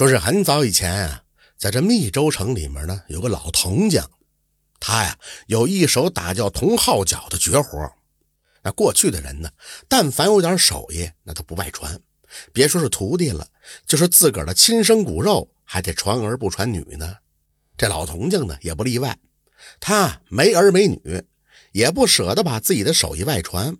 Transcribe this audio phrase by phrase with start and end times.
[0.00, 1.24] 说是很早以前啊，
[1.58, 4.10] 在这密州城里面呢，有个老铜匠，
[4.78, 7.92] 他呀有一手打叫铜号角的绝活。
[8.62, 9.50] 那过去的人呢，
[9.88, 12.00] 但凡有点手艺，那都不外传，
[12.50, 13.46] 别说是徒弟了，
[13.86, 17.16] 就是自个儿的亲生骨肉，还得传儿不传女呢。
[17.76, 19.18] 这老铜匠呢，也不例外，
[19.80, 21.22] 他没儿没女，
[21.72, 23.76] 也不舍得把自己的手艺外传。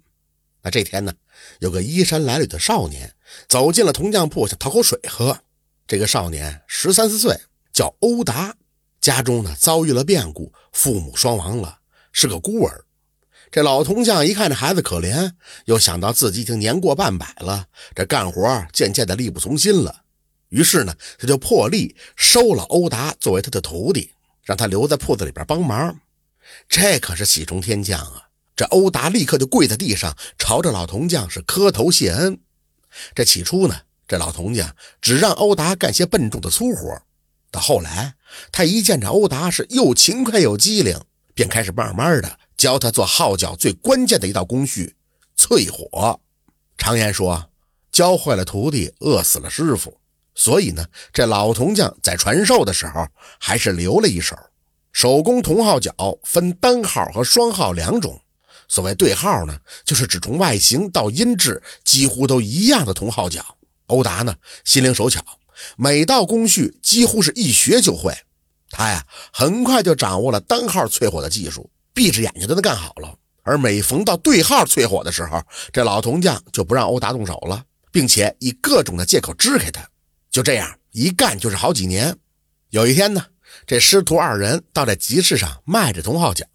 [0.61, 1.15] 那这天呢，
[1.61, 3.17] 有个衣衫褴褛的少年
[3.49, 5.45] 走进了铜匠铺，想讨口水喝。
[5.91, 7.37] 这个少年十三四岁，
[7.73, 8.55] 叫欧达，
[9.01, 11.81] 家中呢遭遇了变故，父母双亡了，
[12.13, 12.85] 是个孤儿。
[13.51, 15.33] 这老铜匠一看这孩子可怜，
[15.65, 20.03] 又想到自己已经年过半百了，这干活渐渐的力不从心了，
[20.51, 24.13] 于是呢，他就破例收了欧达作为他的徒弟，
[24.45, 25.99] 让他留在铺子里边帮忙。
[26.69, 28.29] 这可是喜从天降啊！
[28.55, 32.39] 这欧达立刻就跪在地上，朝着老铜匠是磕头谢恩。
[33.13, 33.81] 这起初呢。
[34.11, 37.01] 这老铜匠只让欧达干些笨重的粗活，
[37.53, 38.15] 到后来，
[38.51, 41.01] 他一见着欧达是又勤快又机灵，
[41.33, 44.97] 便开始慢慢的教他做号角最关键的一道工序——
[45.39, 46.19] 淬火。
[46.77, 47.51] 常言说，
[47.93, 49.97] 教坏了徒弟，饿死了师傅。
[50.35, 53.07] 所以呢，这老铜匠在传授的时候，
[53.39, 54.37] 还是留了一手。
[54.91, 55.95] 手工铜号角
[56.25, 58.21] 分单号和双号两种。
[58.67, 63.57] 所谓对号呢，就是指从外形到音质几乎都一样的铜号角。
[63.91, 65.21] 欧达呢，心灵手巧，
[65.77, 68.15] 每道工序几乎是一学就会。
[68.71, 73.15] 他呀，很快就掌握了单号淬火的技术，闭着眼睛都能干好了。
[73.43, 79.85] 而每逢到对号淬火的时候，这老铜匠就不让欧达动手了，并且以各种的借口支开他。
[80.31, 82.17] 就这样一干就是好几年。
[82.69, 83.27] 有一天呢，
[83.67, 86.47] 这师徒二人到这集市上卖着铜号角，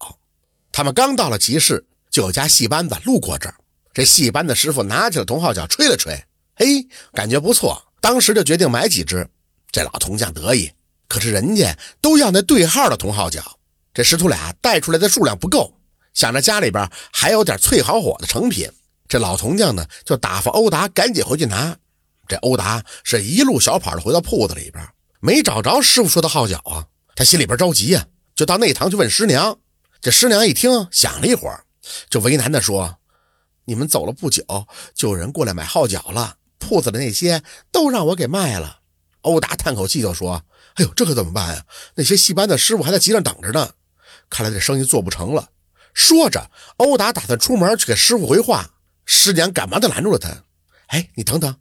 [0.72, 3.56] 他们刚到了集市，就有家戏班子路过这儿。
[3.92, 6.24] 这戏班的师傅拿起了铜号角，吹了吹。
[6.58, 9.28] 嘿，感觉不错，当时就决定买几只。
[9.70, 10.72] 这老铜匠得意，
[11.06, 13.58] 可是人家都要那对号的铜号角，
[13.92, 15.78] 这师徒俩带出来的数量不够，
[16.14, 18.70] 想着家里边还有点淬好火的成品，
[19.06, 21.76] 这老铜匠呢就打发欧达赶紧回去拿。
[22.26, 24.82] 这欧达是一路小跑的回到铺子里边，
[25.20, 29.58] 没找着师傅说的号角啊，他心里边着急呀，就到内堂去问师娘。
[30.00, 31.64] 这师娘一听，想了一会儿，
[32.08, 32.96] 就为难的说
[33.66, 34.42] ：“你们走了不久，
[34.94, 38.80] 就有人过来买号角了。”铺子的那些都让我给卖了。
[39.22, 40.44] 欧达叹口气就说
[40.76, 41.64] ：“哎呦，这可怎么办呀？
[41.96, 43.70] 那些戏班的师傅还在集上等着呢，
[44.30, 45.48] 看来这生意做不成了。”
[45.92, 48.70] 说着，欧达打算出门去给师傅回话。
[49.04, 50.28] 师娘赶忙的拦住了他
[50.88, 51.56] ：“哎，你等等，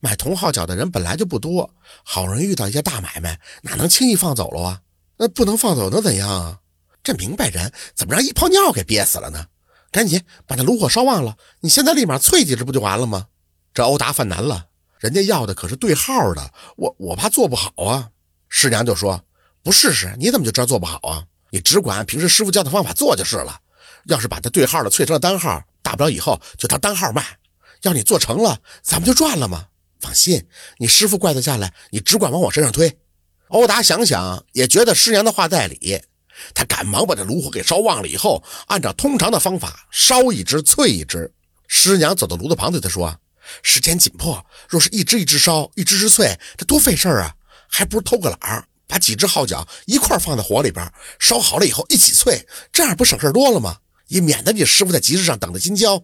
[0.00, 1.74] 买铜号角的人本来就不多，
[2.04, 4.80] 好容易遇到一些大买卖，哪能轻易放走了啊？
[5.18, 6.58] 那不能放走能怎样啊？
[7.02, 9.46] 这明白人怎么让一泡尿给憋死了呢？
[9.90, 13.26] 赶紧把那炉火烧旺了，你现在立马淬几只不就完了吗？”
[13.72, 14.66] 这欧达犯难了，
[14.98, 18.10] 人家要的可是对号的，我我怕做不好啊。
[18.48, 19.24] 师娘就说
[19.62, 21.24] ：“不试试，你怎么就知道做不好啊？
[21.50, 23.60] 你只管平时师傅教的方法做就是了。
[24.06, 27.24] 要是把它对号的淬成了单号，大不了以后就当单号卖。
[27.82, 29.66] 要你做成了，咱们就赚了吗？
[30.00, 30.48] 放心，
[30.78, 32.98] 你师傅怪得下来，你只管往我身上推。”
[33.48, 36.00] 欧达想想也觉得师娘的话在理，
[36.54, 41.32] 他赶忙把这炉火给烧旺了，以后按照通常的方法烧一只淬一只。
[41.68, 43.16] 师娘走到炉子旁对他说。
[43.62, 47.34] 时间紧迫，若是一只一只烧，一只只脆，这多费事儿啊！
[47.68, 53.76] 还不如偷个懒儿，把几只号角一块放在火里边，烧好了以后一起脆，这样不省事儿多了吗？
[54.08, 56.02] 也免得你师傅在集市上等着金交。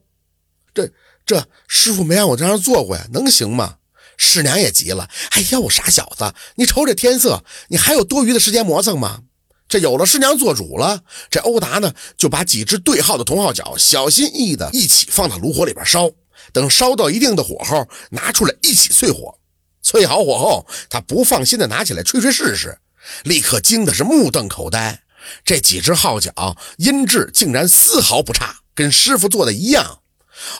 [0.72, 0.90] 这
[1.24, 3.78] 这师傅没让我这样做过呀，能行吗？
[4.16, 9.22] 师娘也急了，哎呀，傻小子，你瞅这天色，你还有多余的时间磨蹭吗？
[9.68, 16.08] 这有了师娘做主了，这欧达呢就把几只对号的铜号角小心翼翼的一起放到炉火里边烧。
[16.52, 19.38] 等烧到一定的火候，拿出来一起淬火。
[19.82, 22.78] 淬好火后，他不放心的拿起来吹吹试试，
[23.22, 25.02] 立刻惊的是目瞪口呆。
[25.44, 30.00] 这几只号角音质竟然丝毫不差，跟师傅做的一样。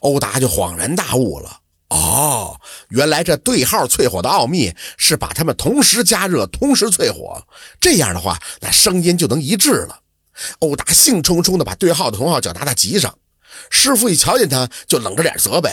[0.01, 1.61] 欧达就恍然大悟了：
[1.91, 7.47] 哦，原来这对号淬火的奥秘是把它们同时加热，同时淬火。
[7.81, 10.01] 这样的话，那声音就能一致了。
[10.61, 13.17] 欧达兴冲冲的把对号的铜号角拿到集上。
[13.71, 15.71] 师傅一瞧见他，就冷着脸责备：“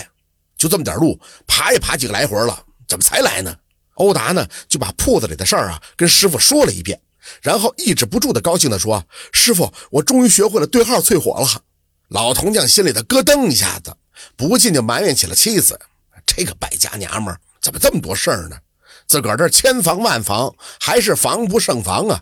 [0.57, 3.55] 就这么点路，爬也爬几个来回了，怎么才来呢？”
[3.95, 6.99] 欧达呢，就把铺子里的事儿啊跟师傅说了一遍，
[7.41, 11.61] 然后抑制不住的高兴地说：“师傅，我终于学会了对号淬火了。”
[12.09, 13.95] 老铜匠心里的咯噔一下子，
[14.35, 15.79] 不禁就埋怨起了妻子
[16.25, 18.57] ：“这个败家娘们儿怎么这么多事儿呢？
[19.05, 22.21] 自个儿这千防万防，还是防不胜防啊！”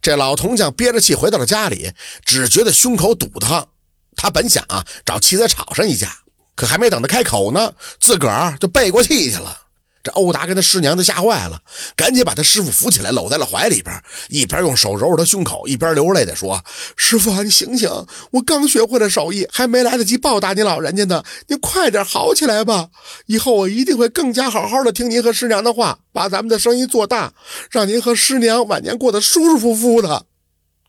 [0.00, 1.92] 这老铜匠憋着气回到了家里，
[2.24, 3.68] 只觉得胸口堵得慌。
[4.16, 6.08] 他本想啊找妻子吵上一架，
[6.54, 9.58] 可还没等他开口呢，自个儿就背过气去了。
[10.04, 11.60] 这欧达跟他师娘都吓坏了，
[11.94, 16.60] 赶紧把他师傅扶起来，搂在了怀里边，一边用手揉揉他胸口，一边流泪的说
[16.98, 17.88] ：“师傅啊，你醒醒！
[18.32, 22.88] 我刚学会了手艺，还没来得及报答你老人家呢，你快点好起来吧！
[23.26, 27.32] 以后我一定会更加好好的听您和师娘的话，把咱们的生意做大，
[27.70, 30.26] 让您和师娘晚年过得舒舒服服的。”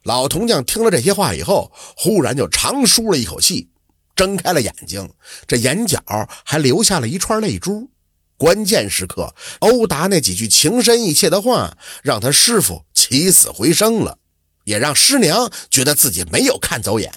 [0.04, 3.70] 老铜匠听了这些话以后，忽然就长舒了一口气，
[4.16, 5.10] 睁开了眼睛，
[5.48, 6.00] 这眼角
[6.44, 7.90] 还留下了一串泪珠。
[8.38, 14.18] 关键时刻，欧达那几句情深意切的话，让他师傅起死回生了，
[14.66, 17.14] 也让师娘觉得自己没有看走眼。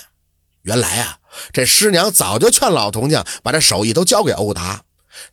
[0.63, 1.19] 原来啊，
[1.53, 4.85] 这师娘早就劝老铜匠把这手艺都交给欧达，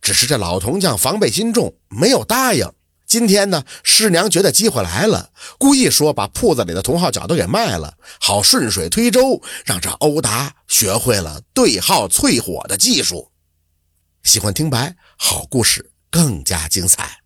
[0.02, 2.68] 只是这老铜匠防备心重，没有答应。
[3.14, 13.30] 今天呢，师娘觉得机会来了，故意说把铺子里的铜号角都给卖了，好顺水推舟，让这欧达学会了对号淬火的技术。
[14.24, 17.23] 喜欢听白，好故事更加精彩。